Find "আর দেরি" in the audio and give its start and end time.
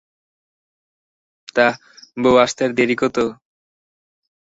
2.65-2.95